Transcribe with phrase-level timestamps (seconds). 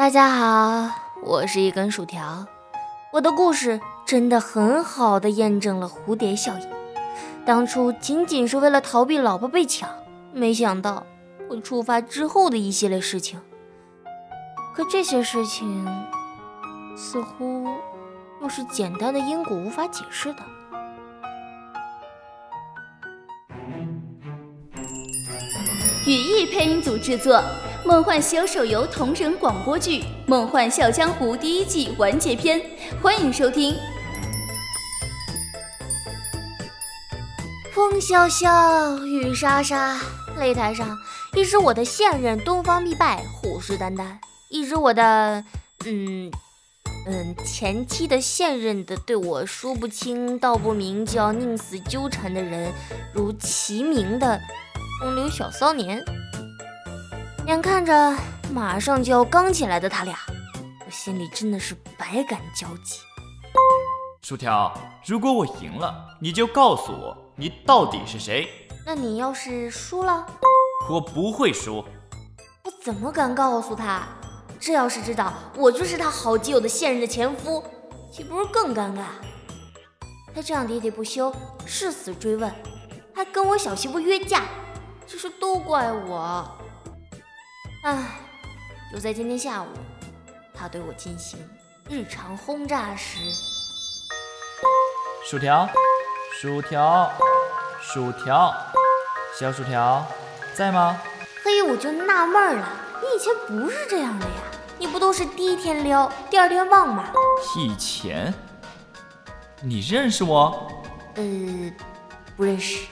[0.00, 2.46] 大家好，我是一根薯条。
[3.12, 6.66] 我的故事真的很好的验证了蝴蝶效应。
[7.44, 9.90] 当初仅仅是为了逃避老婆被抢，
[10.32, 11.04] 没想到
[11.50, 13.42] 会触发之后的一系列事情。
[14.74, 15.86] 可这些事情
[16.96, 17.68] 似乎
[18.40, 20.38] 又是简单的因果无法解释的。
[26.06, 27.36] 语义配音组制作。
[27.90, 32.62] 《梦幻西游》手游同人广播剧《梦幻笑江湖》第一季完结篇，
[33.02, 33.74] 欢迎收听。
[37.72, 39.98] 风萧萧，雨沙沙，
[40.38, 40.96] 擂台上，
[41.34, 44.04] 一直我的现任东方必败，虎视眈眈；
[44.50, 45.44] 一直我的，
[45.84, 46.30] 嗯
[47.08, 52.72] 嗯，前妻的现任的，对我说不清道不明，就要宁死纠缠的人，
[53.12, 54.40] 如其名的
[55.00, 56.00] 风流小骚年。
[57.50, 58.16] 眼看着
[58.54, 60.16] 马上就要刚起来的他俩，
[60.86, 63.00] 我心里真的是百感交集。
[64.22, 64.72] 薯条，
[65.04, 68.48] 如果我赢了，你就告诉我你到底是谁。
[68.86, 70.24] 那你要是输了，
[70.88, 71.84] 我不会输。
[72.62, 74.02] 我怎么敢告诉他？
[74.60, 77.64] 这要是知道我就是他好基友的现任的前夫，
[78.12, 79.06] 岂不是更尴尬？
[80.32, 81.34] 他这样喋喋不休，
[81.66, 82.48] 誓死追问，
[83.12, 84.44] 还跟我小媳妇约架，
[85.04, 86.48] 这是都怪我。
[87.82, 87.96] 唉，
[88.92, 89.66] 就在今天下午，
[90.52, 91.38] 他对我进行
[91.88, 93.18] 日常轰炸时，
[95.24, 95.66] 薯条，
[96.38, 97.10] 薯条，
[97.80, 98.54] 薯条，
[99.38, 100.04] 小薯条，
[100.54, 101.00] 在吗？
[101.42, 102.68] 嘿，我就纳闷了，
[103.00, 104.32] 你以前不是这样的呀？
[104.78, 107.10] 你不都是第一天撩，第二天忘吗？
[107.56, 108.34] 以前？
[109.62, 110.70] 你认识我？
[111.14, 111.22] 呃，
[112.36, 112.86] 不认识。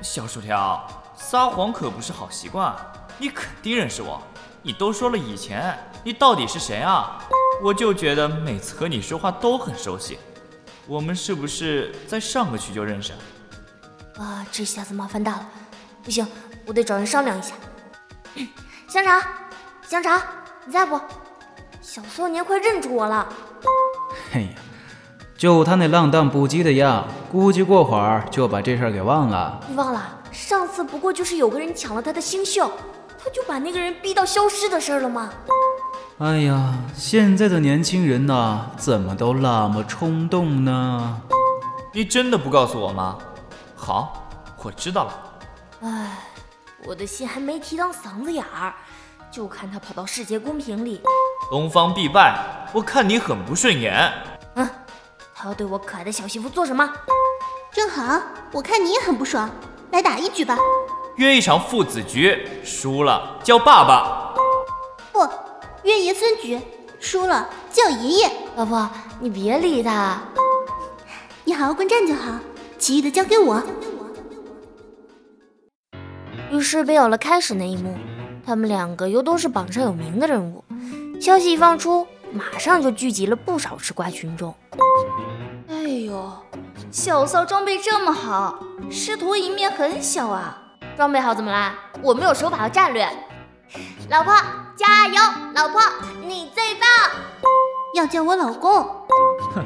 [0.00, 2.72] 小薯条，撒谎可不是好习惯。
[3.22, 4.20] 你肯定认识我，
[4.62, 7.22] 你都说了以前，你到底是谁啊？
[7.62, 10.18] 我就觉得每次和你说话都很熟悉，
[10.88, 13.12] 我们是不是在上个区就认识？
[14.16, 15.48] 啊，这下子麻烦大了，
[16.02, 16.26] 不行，
[16.66, 17.54] 我得找人商量一下。
[18.90, 19.22] 香肠，
[19.86, 20.20] 香肠，
[20.64, 21.00] 你在不？
[21.80, 23.32] 小少年快认出我了。
[24.32, 24.48] 嘿呀，
[25.38, 29.60] 就他那浪荡不羁的样，估计过会儿就把这事儿给忘了。
[29.68, 30.18] 你忘了？
[30.32, 32.68] 上次不过就是有个人抢了他的星宿。
[33.22, 35.30] 他就把那个人逼到消失的事了吗？
[36.18, 41.20] 哎呀，现在的年轻人呐，怎么都那么冲动呢？
[41.92, 43.18] 你真的不告诉我吗？
[43.76, 44.28] 好，
[44.62, 45.12] 我知道了。
[45.82, 46.18] 哎，
[46.84, 48.72] 我的心还没提到嗓子眼儿，
[49.30, 51.00] 就看他跑到世界公屏里，
[51.50, 54.12] 东方必败，我看你很不顺眼。
[54.54, 54.68] 嗯，
[55.34, 56.92] 他要对我可爱的小媳妇做什么？
[57.72, 58.20] 正好，
[58.52, 59.50] 我看你也很不爽，
[59.90, 60.56] 来打一局吧。
[61.16, 64.32] 约一场父子局，输了叫爸爸。
[65.12, 65.28] 不，
[65.82, 66.58] 约爷孙局，
[66.98, 68.30] 输了叫爷爷。
[68.56, 68.88] 老婆，
[69.20, 70.18] 你别理他，
[71.44, 72.38] 你好好观战就好，
[72.78, 73.62] 其余的交给我。
[76.50, 77.94] 于是便有了开始那一幕。
[78.44, 80.64] 他们两个又都是榜上有名的人物，
[81.20, 84.54] 消息一放出，马上就聚集了不少吃瓜群众。
[85.68, 86.32] 哎呦，
[86.90, 88.58] 小骚装备这么好，
[88.90, 90.61] 师徒一面很小啊。
[90.96, 91.74] 装备好怎么啦？
[92.02, 93.08] 我们有手法和战略。
[94.10, 94.34] 老婆
[94.76, 95.14] 加油！
[95.54, 95.80] 老婆
[96.26, 96.88] 你最棒！
[97.94, 98.84] 要叫我老公？
[99.54, 99.64] 哼，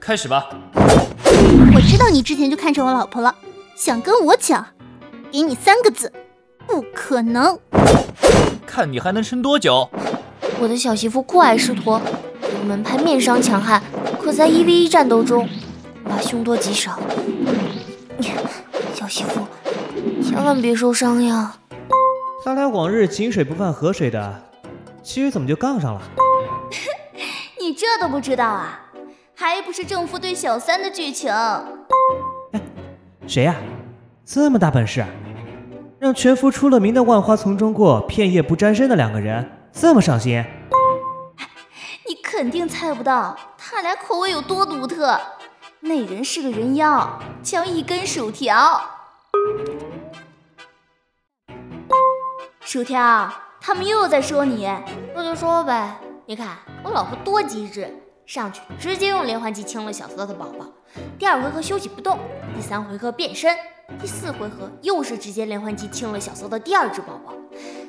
[0.00, 0.48] 开始吧。
[1.74, 3.34] 我知道你之前就看上我老婆了，
[3.76, 4.64] 想跟我抢？
[5.32, 6.12] 给你三个字，
[6.66, 7.58] 不可能。
[8.64, 9.90] 看你还能撑多久？
[10.60, 12.00] 我的小媳妇酷爱狮驼，
[12.64, 13.82] 门派面伤强悍，
[14.22, 15.48] 可在一 v 一战斗中，
[16.08, 16.98] 怕凶多吉少。
[18.94, 19.46] 小媳妇。
[20.36, 21.56] 千万别受伤呀！
[22.44, 24.42] 咱俩往日井水不犯河水的，
[25.02, 26.02] 其余怎么就杠上了？
[27.58, 28.78] 你这都不知道啊？
[29.34, 31.32] 还不是正负对小三的剧情？
[32.52, 32.60] 哎，
[33.26, 33.56] 谁呀？
[34.26, 35.06] 这么大本事，
[35.98, 40.44] 让全服出了名的万花丛中过，片叶不沾身的两个人这么上心？
[42.06, 45.18] 你肯定猜不到他俩口味有多独特。
[45.80, 48.78] 那人是个人妖，叫一根薯条。
[52.76, 54.68] 薯条，他们又在说你，
[55.14, 55.96] 说就说呗。
[56.26, 57.88] 你看我老婆多机智，
[58.26, 60.66] 上去直接用连环计清了小骚的宝宝。
[61.18, 62.18] 第二回合休息不动，
[62.54, 63.56] 第三回合变身，
[63.98, 67.32] 第四回合又是直接连环计清了小骚的第二只宝宝。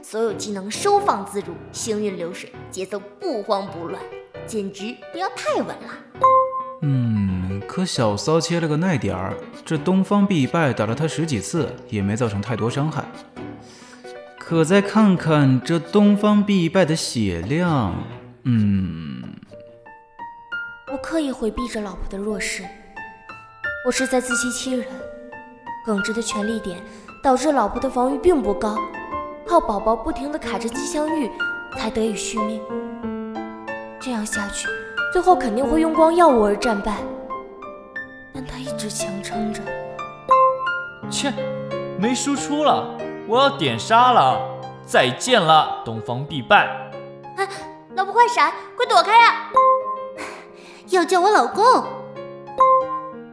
[0.01, 4.01] 所有技能收放自如，行云流水，节奏不慌不乱，
[4.45, 5.89] 简直不要太稳了。
[6.83, 9.33] 嗯，可小骚切了个耐点儿，
[9.65, 13.03] 这东方必败打了他十几次，也没造成太多伤害。
[14.49, 17.93] 可再看看这东方必败的血量，
[18.43, 19.21] 嗯，
[20.89, 22.63] 我刻意回避着老婆的弱势，
[23.85, 24.87] 我是在自欺欺人。
[25.85, 26.79] 耿直的权力点
[27.21, 28.77] 导致老婆的防御并不高，
[29.45, 31.29] 靠宝宝不停的卡着姬香玉
[31.77, 32.61] 才得以续命。
[33.99, 34.69] 这样下去，
[35.11, 36.99] 最后肯定会用光药物而战败。
[38.33, 39.61] 但他一直强撑着。
[41.09, 41.33] 切，
[41.99, 42.97] 没输出了，
[43.27, 44.41] 我要点杀了！
[44.85, 46.65] 再见了，东方必败！
[47.35, 47.43] 啊，
[47.93, 49.51] 老婆快闪，快躲开呀！
[50.87, 51.63] 要叫我老公。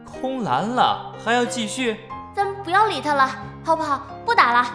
[0.03, 1.97] 空蓝了，还要继续？
[2.35, 3.29] 咱们不要理他了，
[3.63, 4.05] 好不好？
[4.25, 4.67] 不打了。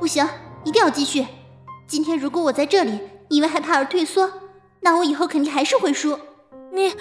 [0.00, 0.28] 不行，
[0.64, 1.24] 一定要继续。
[1.86, 4.28] 今天如果我在这里因为害怕而退缩，
[4.80, 6.18] 那我以后肯定还是会输。
[6.72, 6.92] 你。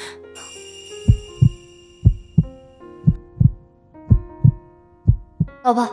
[5.64, 5.88] 老婆，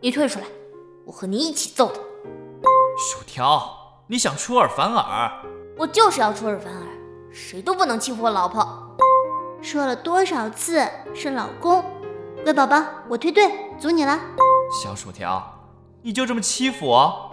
[0.00, 0.46] 你退出来，
[1.10, 2.00] 我和你一起揍他。
[2.96, 3.68] 薯条，
[4.06, 5.42] 你想出尔反尔？
[5.76, 6.82] 我就是要出尔反尔，
[7.32, 8.96] 谁都不能欺负我老婆。
[9.60, 11.84] 说了多少次是老公？
[12.44, 14.20] 乖宝宝，我退队，阻你了。
[14.80, 15.42] 小薯条，
[16.00, 17.32] 你就这么欺负我？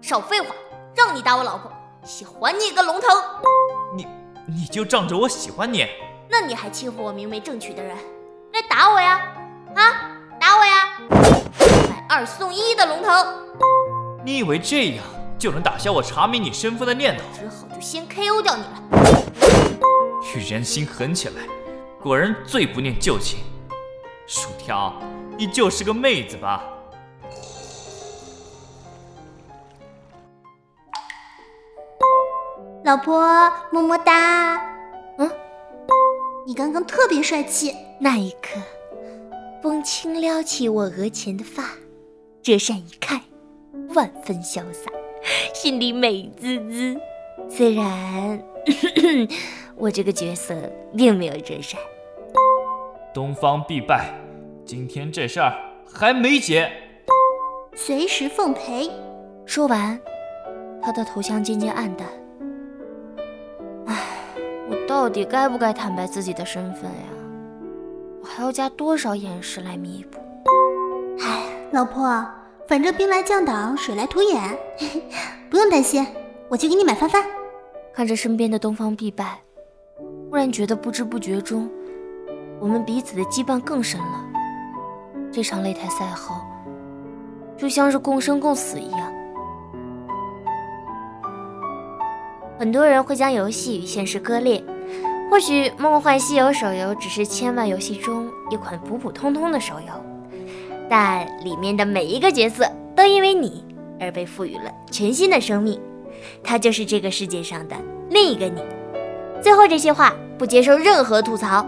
[0.00, 0.54] 少废话，
[0.94, 1.72] 让你打我老婆，
[2.04, 3.10] 喜欢你个龙腾！
[3.96, 4.06] 你
[4.46, 5.88] 你就仗着我喜欢你？
[6.30, 7.96] 那你还欺负我明媒正娶的人？
[8.52, 9.20] 来打我呀！
[9.74, 10.13] 啊！
[12.16, 13.10] 二送一的龙头，
[14.24, 15.04] 你以为这样
[15.36, 17.24] 就能打消我查明你身份的念头？
[17.36, 18.80] 只好就先 KO 掉你了。
[20.32, 21.42] 与人心狠起来，
[22.00, 23.40] 果然最不念旧情。
[24.28, 24.94] 薯条，
[25.36, 26.62] 你就是个妹子吧？
[32.84, 33.24] 老婆，
[33.72, 34.54] 么么哒。
[35.18, 35.28] 嗯，
[36.46, 37.74] 你刚刚特别帅气。
[37.98, 38.60] 那一刻。
[39.60, 41.70] 风轻撩起我额前的发，
[42.44, 43.22] 折扇一看，
[43.94, 44.90] 万分潇洒，
[45.54, 46.94] 心里美滋滋。
[47.48, 48.38] 虽然
[49.76, 50.54] 我这个角色
[50.94, 51.80] 并没有折扇。
[53.14, 54.12] 东方必败，
[54.66, 55.54] 今天这事儿
[55.90, 56.70] 还没结，
[57.74, 58.90] 随时奉陪。
[59.46, 59.98] 说完，
[60.82, 62.06] 他的头像渐渐暗淡。
[63.86, 63.96] 唉，
[64.68, 67.08] 我到底该不该坦白自己的身份呀？
[68.20, 70.20] 我还要加多少掩饰来弥补？
[71.74, 72.24] 老婆，
[72.68, 74.40] 反正兵来将挡，水来土掩，
[75.50, 76.06] 不用担心，
[76.48, 77.24] 我去给你买饭饭。
[77.92, 79.40] 看着身边的东方必败，
[80.30, 81.68] 忽然觉得不知不觉中，
[82.60, 84.24] 我们彼此的羁绊更深了。
[85.32, 86.36] 这场擂台赛后，
[87.56, 89.12] 就像是共生共死一样。
[92.56, 94.64] 很多人会将游戏与现实割裂。
[95.28, 100.13] 或许《梦幻西游》手游只是千万游戏中一款普普通通的手游，
[100.88, 103.64] 但里面的每一个角色都因为你
[104.00, 105.80] 而被赋予了全新的生命，
[106.42, 107.76] 他就是这个世界上的
[108.10, 108.62] 另一个你。
[109.40, 111.66] 最后这些话不接受任何吐槽，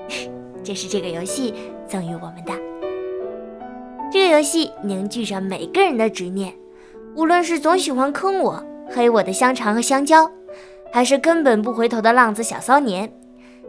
[0.62, 1.54] 这是这个游戏
[1.86, 2.52] 赠予我们的。
[4.10, 6.52] 这个游戏凝聚着每个人的执念，
[7.16, 10.30] 无论是总喜欢坑我、黑我的香肠和香蕉。
[10.94, 13.10] 还是根本不回头的浪子小骚年，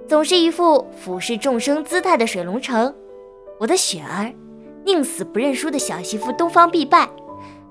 [0.10, 2.94] 总是一副俯视众生姿态的水龙城，
[3.62, 4.30] 我的雪儿，
[4.86, 7.08] 宁死不认输的小媳妇东方必败，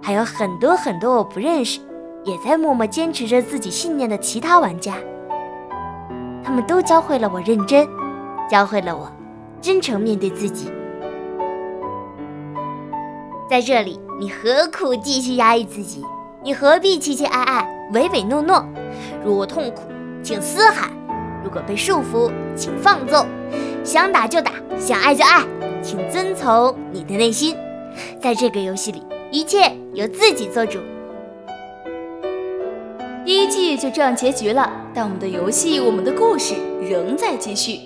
[0.01, 1.81] 还有很多很多我不认识，
[2.25, 4.95] 也在默默坚持着自己信念的其他玩家。
[6.43, 7.87] 他们都教会了我认真，
[8.51, 9.11] 教会了我
[9.61, 10.73] 真诚面对自己。
[13.49, 16.05] 在这里，你何苦继续压抑自己？
[16.43, 18.65] 你何必期期爱爱，唯唯诺诺？
[19.23, 19.83] 如果痛苦，
[20.23, 20.91] 请嘶喊；
[21.45, 23.27] 如果被束缚，请放纵。
[23.85, 25.45] 想打就打，想爱就爱，
[25.83, 27.57] 请遵从你的内心。
[28.21, 30.79] 在这个游戏里，一切由自己做主。
[33.25, 37.81] 第一季就这样结局了，但我们的游戏，我们的故事仍在继续。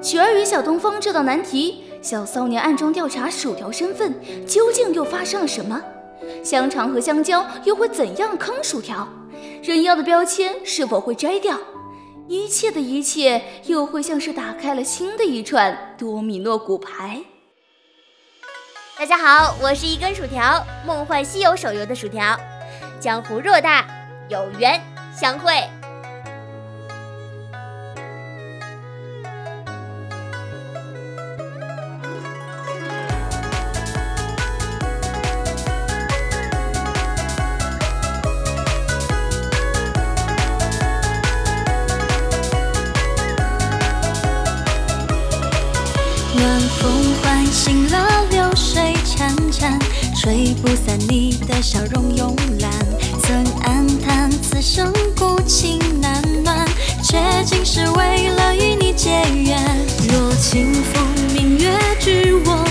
[0.00, 4.14] 雪儿与小东方这道难题，小骚年暗中调查薯条身份，
[4.46, 5.82] 究竟又发生了什么？
[6.42, 9.08] 香肠和香蕉又会怎样坑薯条？
[9.62, 11.58] 人妖的标签是否会摘掉？
[12.28, 17.22] 一切的一切又会像是打开了新的一串多米诺骨牌。
[18.98, 22.36] 大家好，我是一根薯条，梦幻西游手游的薯条。
[22.98, 23.86] 江湖偌大，
[24.26, 24.82] 有缘
[25.14, 25.62] 相会。
[50.88, 52.72] 但你的笑容慵懒。
[53.22, 56.66] 曾暗叹此生孤情难暖，
[57.02, 59.60] 却竟是为了与你结缘。
[60.08, 62.64] 若清风明月知我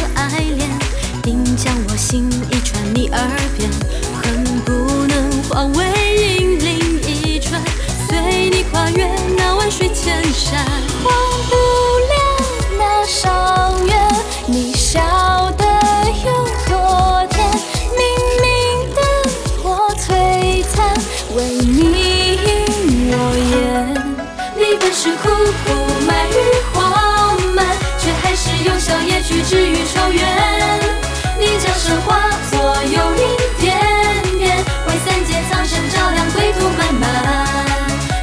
[35.67, 37.05] 三界苍生照亮归途漫漫。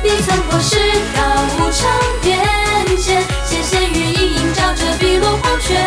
[0.03, 0.77] 你曾破石
[1.15, 1.23] 道
[1.59, 1.91] 无常
[2.23, 2.41] 变
[2.97, 5.85] 迁，纤纤羽翼映照着碧落黄泉。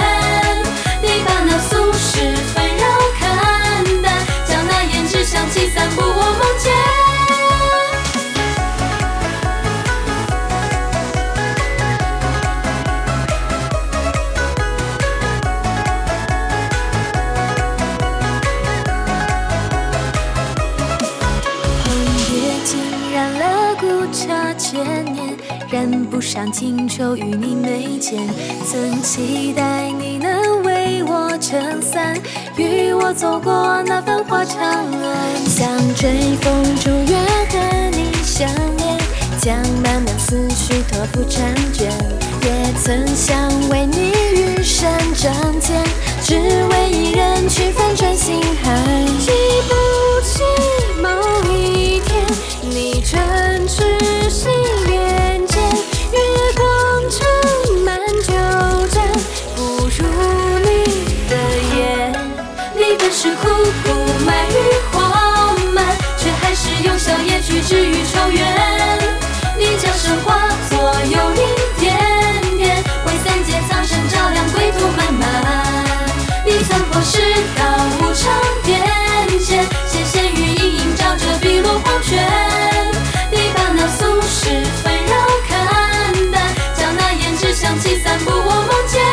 [1.02, 2.86] 你把那俗世纷扰
[3.20, 4.14] 看淡，
[4.48, 6.77] 将那胭脂香气散布我梦间。
[26.10, 28.20] 不上清愁与你眉间。
[28.66, 32.18] 曾期待你能为我撑伞，
[32.58, 35.46] 与我走过那繁华长安。
[35.46, 37.18] 想追风逐月
[37.50, 38.48] 和你相
[38.78, 38.98] 恋，
[39.42, 41.92] 将漫漫思绪托付婵娟。
[42.44, 43.36] 也曾想
[77.38, 77.62] 破世道
[78.00, 78.82] 无常变
[79.40, 82.28] 迁，纤纤羽翼映照着碧落黄泉。
[83.32, 84.50] 你把那俗世
[84.84, 85.14] 纷扰
[85.48, 86.42] 看淡，
[86.76, 89.04] 将那胭脂香气散布我梦间。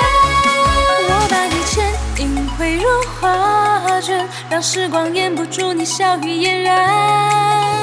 [1.09, 1.85] 我把你牵
[2.17, 2.89] 引汇入
[3.21, 6.89] 画卷，让时光掩不住你笑语嫣然。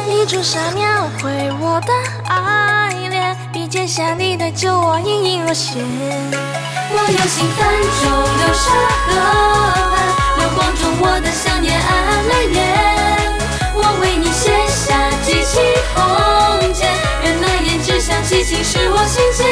[0.08, 1.94] 你朱砂描绘我的
[2.28, 5.78] 爱恋，笔尖下你的酒窝隐隐若现。
[6.94, 7.64] 我有心泛
[8.02, 8.72] 舟流沙
[9.06, 9.10] 河
[9.96, 9.98] 畔，
[10.42, 12.58] 流光中我的想念暗暗蔓延。
[13.76, 15.60] 我为你写下几期
[15.94, 16.02] 红
[16.74, 16.84] 笺，
[17.24, 19.46] 愿那胭脂香气侵蚀我心间